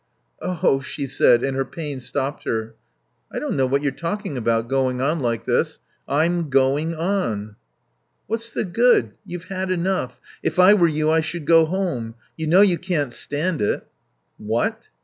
"Oh" 0.41 0.79
she 0.79 1.05
said, 1.05 1.43
and 1.43 1.55
her 1.55 1.63
pain 1.63 1.99
stopped 1.99 2.43
her. 2.45 2.73
"I 3.31 3.37
don't 3.37 3.55
know 3.55 3.67
what 3.67 3.83
you're 3.83 3.91
talking 3.91 4.35
about 4.35 4.67
'going 4.67 4.99
on 4.99 5.19
like 5.19 5.45
this.' 5.45 5.77
I'm 6.07 6.49
going 6.49 6.95
on." 6.95 7.55
"What's 8.25 8.51
the 8.51 8.63
good? 8.65 9.11
You've 9.27 9.45
had 9.49 9.69
enough. 9.69 10.19
If 10.41 10.57
I 10.57 10.73
were 10.73 10.87
you 10.87 11.11
I 11.11 11.21
should 11.21 11.45
go 11.45 11.65
home. 11.65 12.15
You 12.35 12.47
know 12.47 12.61
you 12.61 12.79
can't 12.79 13.13
stand 13.13 13.61
it." 13.61 13.85
"What? 14.39 14.85